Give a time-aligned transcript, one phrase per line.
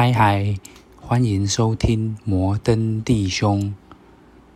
[0.00, 0.56] 嗨嗨，
[1.00, 3.74] 欢迎收听摩登弟兄。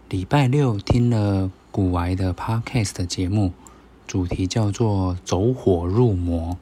[0.09, 3.53] 礼拜六听了股癌的 Podcast 节目，
[4.07, 6.57] 主题叫做“走火入魔”。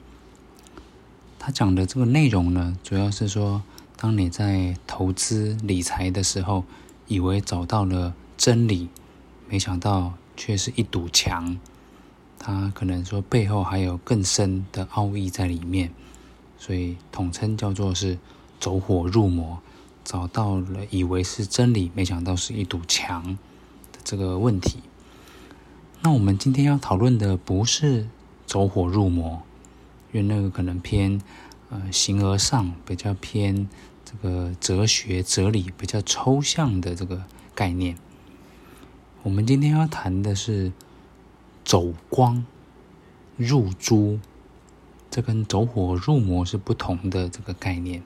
[1.39, 3.63] 他讲的这个内容呢，主要是说，
[3.99, 6.65] 当你在投资理财的时候，
[7.07, 8.89] 以为找到了真理，
[9.47, 11.59] 没想到却是一堵墙。
[12.39, 15.93] 他可能说背后还有更深的奥义在里面，
[16.57, 18.17] 所以统称叫做是。
[18.61, 19.59] 走火入魔，
[20.05, 23.39] 找到了以为是真理，没想到是一堵墙
[23.91, 24.81] 的这个问题。
[26.03, 28.07] 那我们今天要讨论的不是
[28.47, 29.43] 走火入魔，
[30.13, 31.21] 因为那个可能偏
[31.71, 33.69] 呃形而上，比较偏
[34.05, 37.97] 这个哲学哲理比较抽象的这个概念。
[39.23, 40.73] 我们今天要谈的是
[41.65, 42.45] 走光
[43.37, 44.19] 入珠，
[45.11, 48.03] 这跟走火入魔是不同的这个概念。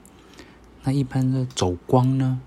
[0.87, 2.43] 那一般的走光呢，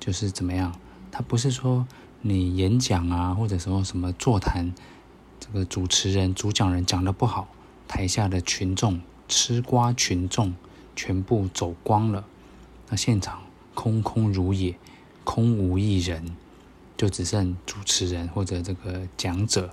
[0.00, 0.74] 就是怎么样？
[1.12, 1.86] 它不是说
[2.22, 4.74] 你演讲啊，或者说什么座谈，
[5.38, 7.46] 这个主持人、主讲人讲得不好，
[7.86, 10.56] 台下的群众吃瓜群众
[10.96, 12.24] 全部走光了，
[12.88, 13.42] 那现场
[13.74, 14.76] 空空如也，
[15.22, 16.36] 空无一人，
[16.96, 19.72] 就只剩主持人或者这个讲者，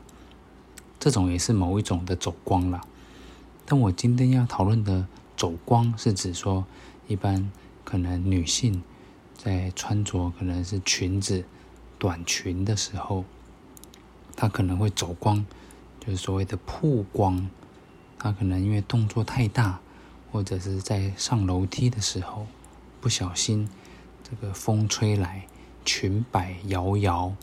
[0.99, 2.81] 这种也是某一种的走光了。
[3.65, 6.65] 但我今天要讨论的走光，是指说
[7.07, 7.51] 一般。
[7.85, 8.83] 可能女性
[9.37, 11.45] 在穿着可能是裙子、
[11.99, 13.23] 短裙的时候，
[14.35, 15.45] 她可能会走光，
[15.99, 17.47] 就是所谓的曝光。
[18.17, 19.79] 她可能因为动作太大，
[20.31, 22.47] 或者是在上楼梯的时候
[22.99, 23.69] 不小心，
[24.23, 25.45] 这个风吹来，
[25.85, 27.35] 裙摆摇摇，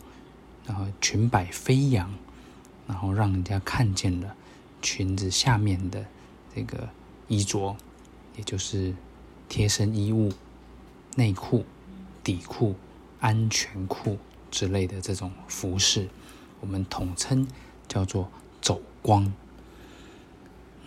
[0.67, 2.13] 然后裙摆飞扬，
[2.85, 4.35] 然后让人家看见了
[4.81, 6.05] 裙子下面的
[6.53, 6.89] 这个
[7.29, 7.77] 衣着，
[8.35, 8.93] 也就是。
[9.53, 10.31] 贴身衣物、
[11.15, 11.63] 内裤、
[12.23, 12.73] 底裤、
[13.19, 14.17] 安全裤
[14.49, 16.09] 之类的这种服饰，
[16.59, 17.47] 我们统称
[17.87, 18.31] 叫做
[18.63, 19.31] 走光。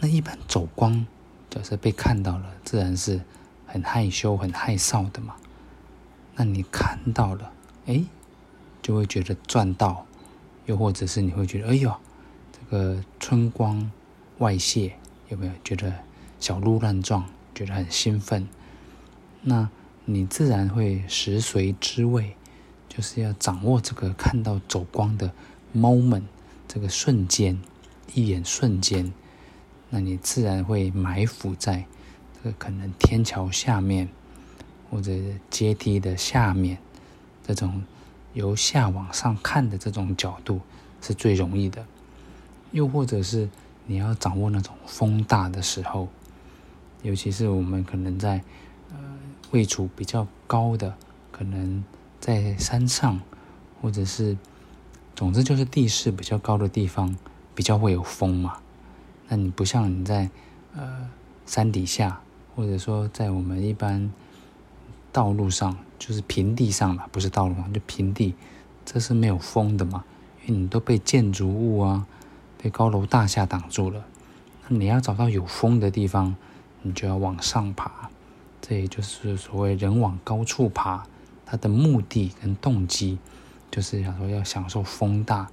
[0.01, 1.07] 那一般走光，
[1.49, 3.21] 就是被看到了，自然是
[3.69, 5.37] 很害羞、很害臊的嘛。
[6.35, 7.53] 那你看到了，
[7.87, 8.03] 哎，
[8.83, 10.05] 就会觉得赚到，
[10.65, 11.95] 又或者是你会觉得，哎呦，
[12.51, 13.89] 这个春光
[14.39, 14.97] 外泄，
[15.29, 15.95] 有没有觉得
[16.41, 17.25] 小鹿乱撞？
[17.55, 18.47] 觉得很兴奋，
[19.43, 19.69] 那
[20.05, 22.37] 你自然会食髓知味，
[22.89, 25.33] 就是要掌握这个看到走光的
[25.75, 26.23] moment，
[26.67, 27.61] 这个瞬间，
[28.15, 29.13] 一眼瞬间，
[29.91, 31.85] 那你自然会埋伏在
[32.35, 34.09] 这个可能天桥下面
[34.91, 35.13] 或者
[35.51, 36.79] 阶梯的下面，
[37.47, 37.85] 这种
[38.35, 40.61] 由下往上看的这种角度
[41.01, 41.87] 是最容易的，
[42.73, 43.49] 又或者是
[43.87, 46.09] 你要掌握那种风大的时候。
[47.03, 48.43] 尤其是我们可能在
[49.51, 50.95] 位处比较高的，
[51.31, 51.85] 可能
[52.21, 53.21] 在山上，
[53.81, 54.37] 或者是
[55.15, 57.17] 总之就是地势比较高的地方，
[57.55, 58.59] 比较会有风嘛。
[59.29, 60.31] 那你不像你在
[60.75, 61.09] 呃
[61.47, 62.21] 山底下，
[62.55, 64.13] 或者说在我们一般
[65.13, 68.35] 道路上，就是平地上嘛，不是道路上就平地，
[68.85, 70.05] 这是没有风的嘛，
[70.47, 72.07] 因为你都被建筑物啊、
[72.63, 74.05] 被高楼大厦挡住了。
[74.69, 76.37] 那你要找到有风的地方。
[76.83, 78.09] 你就要往上爬，
[78.67, 81.07] 这也就是所谓人往高处爬。
[81.45, 83.19] 它的目的跟动机，
[83.71, 85.49] 就是想说要享受风大，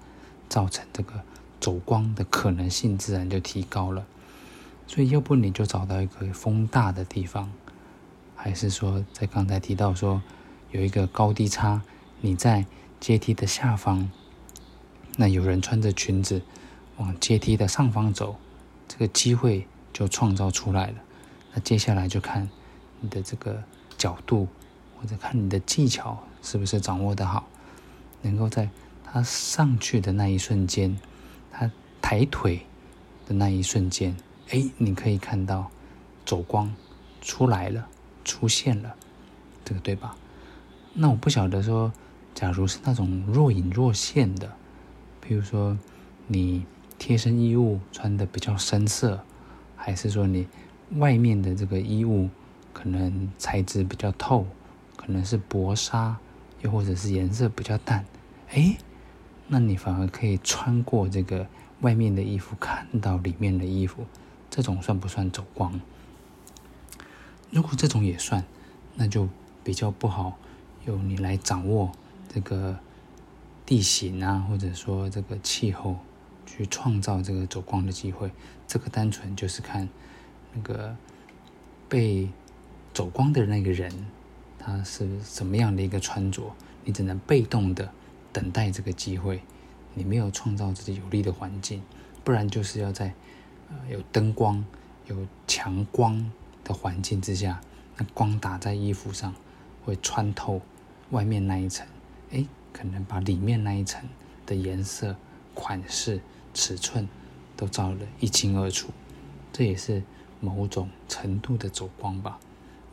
[0.49, 1.21] 造成这个
[1.59, 4.03] 走光的可能性自然就提高了。
[4.87, 7.51] 所以，要不你就找到一个风大的地方，
[8.35, 10.19] 还是说在刚才提到说
[10.71, 11.83] 有一个高低差，
[12.21, 12.65] 你在
[12.99, 14.09] 阶梯的下方，
[15.17, 16.41] 那有人穿着裙子
[16.97, 18.37] 往阶梯的上方走，
[18.87, 20.95] 这个机会就创造出来了。
[21.53, 22.49] 那接下来就看
[23.03, 23.61] 你的这个
[23.97, 24.47] 角度，
[24.97, 27.45] 或者看你的技巧是不是掌握得好，
[28.21, 28.69] 能够在
[29.03, 30.97] 他上去的那一瞬间，
[31.51, 31.69] 他
[32.01, 32.65] 抬腿
[33.27, 34.15] 的那一瞬间，
[34.51, 35.69] 哎，你可以看到
[36.25, 36.73] 走光
[37.21, 37.85] 出来了，
[38.23, 38.95] 出现了，
[39.65, 40.15] 这个对吧？
[40.93, 41.91] 那我不晓得说，
[42.33, 44.49] 假如是那种若隐若现的，
[45.19, 45.77] 比如说
[46.27, 46.65] 你
[46.97, 49.21] 贴身衣物穿得比较深色，
[49.75, 50.47] 还是说你。
[50.97, 52.29] 外面的这个衣物
[52.73, 54.45] 可能材质比较透，
[54.97, 56.17] 可能是薄纱，
[56.61, 58.03] 又或者是颜色比较淡，
[58.49, 58.75] 哎，
[59.47, 61.47] 那你反而可以穿过这个
[61.81, 64.05] 外面的衣服，看到里面的衣服，
[64.49, 65.79] 这种算不算走光？
[67.51, 68.43] 如果这种也算，
[68.95, 69.29] 那就
[69.63, 70.37] 比较不好
[70.85, 71.91] 由你来掌握
[72.27, 72.77] 这个
[73.65, 75.97] 地形啊，或者说这个气候
[76.45, 78.31] 去创造这个走光的机会。
[78.67, 79.87] 这个单纯就是看。
[80.55, 80.95] 那个
[81.89, 82.29] 被
[82.93, 83.91] 走光的那个人，
[84.59, 86.53] 他是什么样的一个穿着，
[86.85, 87.91] 你只能被动的
[88.31, 89.41] 等待这个机会，
[89.95, 91.81] 你没有创造自己有利的环境，
[92.23, 93.13] 不然就是要在
[93.69, 94.63] 呃有灯光、
[95.07, 96.31] 有强光
[96.63, 97.59] 的环境之下，
[97.97, 99.33] 那光打在衣服上
[99.83, 100.61] 会穿透
[101.09, 101.87] 外面那一层，
[102.31, 104.07] 哎，可能把里面那一层
[104.45, 105.15] 的颜色、
[105.55, 106.21] 款式、
[106.53, 107.09] 尺寸
[107.57, 108.91] 都照得一清二楚，
[109.51, 110.03] 这也是
[110.39, 112.39] 某种程度的走光吧。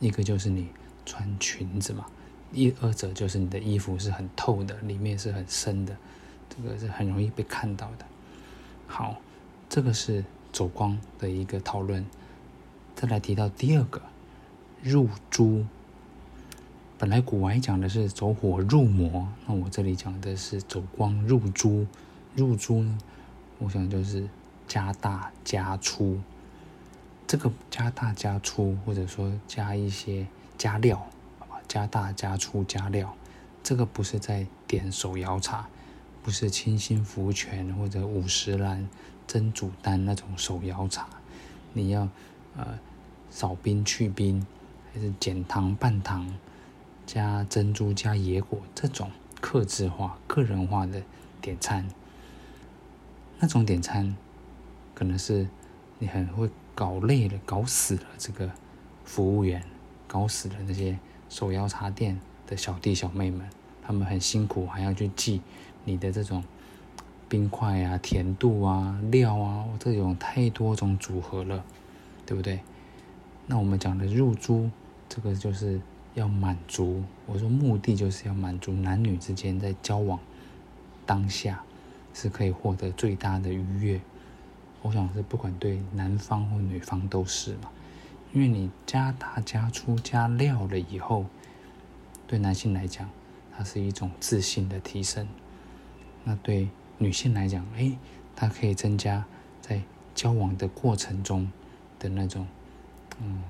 [0.01, 0.67] 一个就是你
[1.05, 2.07] 穿裙子嘛，
[2.51, 5.95] 一二者就是你的衣服是很透的，里面是很深的，
[6.49, 8.05] 这个是很容易被看到的。
[8.87, 9.21] 好，
[9.69, 12.03] 这个是走光的一个讨论。
[12.95, 14.01] 再来提到第二个，
[14.81, 15.65] 入珠。
[16.97, 21.85] 本来古玩讲的是走火入魔，那我这里讲的是走光入珠。
[22.35, 22.97] 入珠呢，
[23.59, 24.27] 我想就是
[24.67, 26.19] 加大加粗。
[27.31, 31.07] 这个加大加粗，或者说加一些加料，
[31.65, 33.15] 加大加粗加料，
[33.63, 35.69] 这个不是在点手摇茶，
[36.21, 38.85] 不是清心福泉或者五十岚、
[39.25, 41.07] 真祖丹那种手摇茶，
[41.71, 42.09] 你要
[42.57, 42.77] 呃
[43.29, 44.45] 少冰去冰，
[44.93, 46.37] 还是减糖半糖，
[47.05, 51.01] 加珍珠加野果这种克制化、个人化的
[51.39, 51.87] 点餐，
[53.39, 54.17] 那种点餐
[54.93, 55.47] 可能是
[55.97, 56.49] 你很会。
[56.81, 58.49] 搞累了，搞死了这个
[59.05, 59.63] 服务员，
[60.07, 60.97] 搞死了那些
[61.29, 63.47] 手摇茶店的小弟小妹们，
[63.83, 65.41] 他们很辛苦，还要去记
[65.85, 66.43] 你的这种
[67.29, 71.63] 冰块啊、甜度啊、料啊，这种太多种组合了，
[72.25, 72.61] 对不对？
[73.45, 74.67] 那我们讲的入珠，
[75.07, 75.79] 这个就是
[76.15, 80.19] 要满足，我说目的就是要满足男女之间在交往
[81.05, 81.63] 当下
[82.11, 84.01] 是可以获得最大的愉悦。
[84.83, 87.69] 我想是不管对男方或女方都是嘛，
[88.33, 91.27] 因为你加大加粗加料了以后，
[92.25, 93.07] 对男性来讲，
[93.55, 95.25] 它是一种自信的提升；
[96.23, 96.67] 那对
[96.97, 97.95] 女性来讲，哎，
[98.35, 99.23] 它可以增加
[99.61, 99.83] 在
[100.15, 101.51] 交往的过程中
[101.99, 102.47] 的那种
[103.21, 103.43] 嗯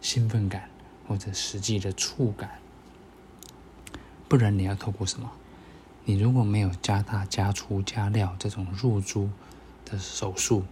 [0.00, 0.68] 兴奋感
[1.06, 2.58] 或者实际的触感。
[4.28, 5.30] 不然你要透过什么？
[6.04, 9.30] 你如果没有加大加粗加料这种入珠。
[9.84, 10.64] 的手术，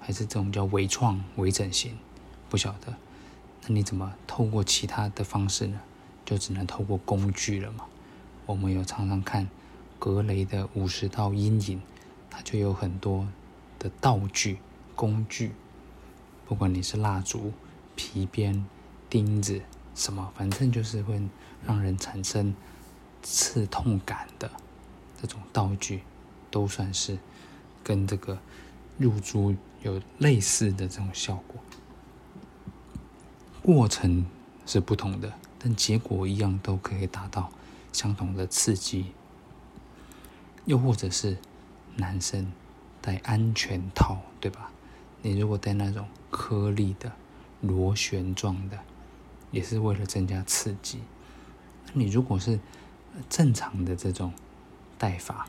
[0.00, 1.96] 还是这种叫微创、微整形，
[2.48, 2.94] 不晓得。
[3.62, 5.80] 那你怎么透过其他的方式呢？
[6.24, 7.84] 就只能透过工具了嘛。
[8.46, 9.48] 我们有常常看
[9.98, 11.80] 格雷的五十道阴影，
[12.30, 13.26] 它就有很多
[13.78, 14.58] 的道具、
[14.94, 15.52] 工具。
[16.46, 17.52] 不管你是蜡烛、
[17.96, 18.66] 皮鞭、
[19.08, 19.62] 钉子，
[19.94, 21.20] 什么，反正就是会
[21.66, 22.54] 让人产生
[23.22, 24.50] 刺痛感的
[25.20, 26.02] 这种道具，
[26.50, 27.18] 都算是。
[27.84, 28.36] 跟这个
[28.98, 31.62] 入珠有类似的这种效果，
[33.62, 34.24] 过程
[34.66, 37.52] 是不同的，但结果一样，都可以达到
[37.92, 39.12] 相同的刺激。
[40.64, 41.36] 又或者是
[41.96, 42.50] 男生
[43.02, 44.70] 戴安全套，对吧？
[45.20, 47.12] 你如果戴那种颗粒的
[47.60, 48.78] 螺旋状的，
[49.50, 51.00] 也是为了增加刺激。
[51.92, 52.58] 你如果是
[53.28, 54.32] 正常的这种
[54.96, 55.46] 戴法。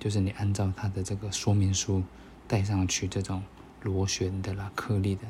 [0.00, 2.02] 就是你按照它的这个说明书
[2.48, 3.42] 戴上去，这种
[3.82, 5.22] 螺旋的啦、颗粒的，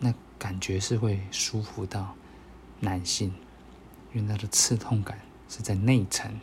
[0.00, 2.16] 那感觉是会舒服到
[2.80, 3.32] 男性，
[4.12, 6.40] 因为它的刺痛感是在内层。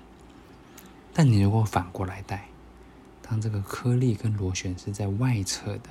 [1.13, 2.47] 但你如果反过来戴，
[3.21, 5.89] 当这个颗粒跟螺旋是在外侧的，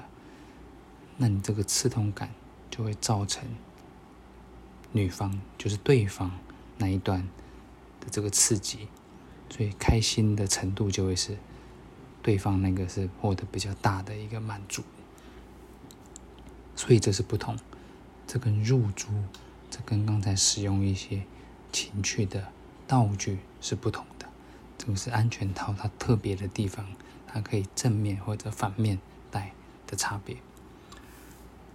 [1.19, 2.31] 那你这个刺痛感
[2.71, 3.47] 就会造成
[4.93, 6.31] 女方就是对方
[6.79, 7.21] 那一段
[8.00, 8.89] 的这个刺激，
[9.50, 11.37] 所以开心的程度就会是。
[12.26, 14.83] 对方那个是获得比较大的一个满足，
[16.75, 17.56] 所以这是不同。
[18.26, 19.06] 这跟入珠，
[19.71, 21.23] 这跟刚才使用一些
[21.71, 22.49] 情趣的
[22.88, 24.26] 道具是不同的。
[24.76, 26.85] 这个是安全套，它特别的地方，
[27.28, 28.99] 它可以正面或者反面
[29.30, 29.52] 戴
[29.87, 30.37] 的差别。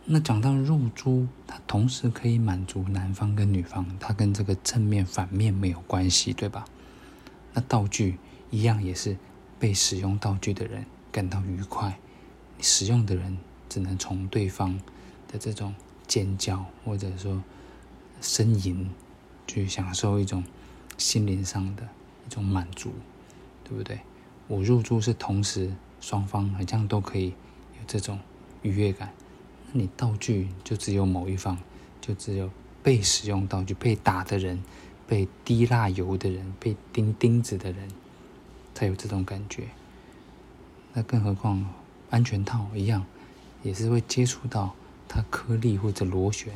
[0.03, 6.65] 那讲到入珠，它同时可以满足男方跟女方，它跟这个正面反面没有关系，对吧？
[7.53, 8.17] 那道具
[8.49, 9.15] 一样也是。
[9.61, 11.99] 被使用道具的人感到愉快，
[12.59, 13.37] 使用的人
[13.69, 14.75] 只能从对方
[15.27, 15.75] 的这种
[16.07, 17.43] 尖叫或者说
[18.23, 18.89] 呻吟
[19.45, 20.43] 去享受一种
[20.97, 21.87] 心灵上的
[22.25, 22.91] 一种满足，
[23.63, 23.99] 对不对？
[24.47, 28.17] 我入住是同时双方好像都可以有这种
[28.63, 29.13] 愉悦感，
[29.71, 31.55] 那你道具就只有某一方，
[32.01, 32.49] 就只有
[32.81, 34.63] 被使用道具被打的人、
[35.05, 37.87] 被滴蜡油的人、被钉钉子的人。
[38.73, 39.67] 才有这种感觉，
[40.93, 41.65] 那更何况
[42.09, 43.05] 安全套一样，
[43.63, 44.73] 也是会接触到
[45.07, 46.53] 它颗粒或者螺旋，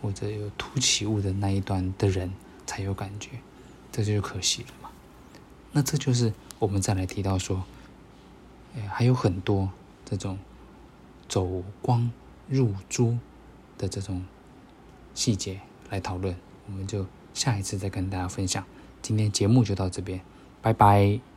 [0.00, 2.32] 或者有凸起物的那一端的人
[2.66, 3.30] 才有感觉，
[3.90, 4.90] 这就可惜了嘛。
[5.72, 7.64] 那这就是我们再来提到说，
[8.76, 9.70] 哎，还有很多
[10.04, 10.38] 这种
[11.28, 12.10] 走光
[12.48, 13.16] 入珠
[13.78, 14.24] 的这种
[15.14, 18.64] 细节来讨论，我们就下一次再跟大家分享。
[19.00, 20.20] 今天节目就到这边，
[20.60, 21.31] 拜拜。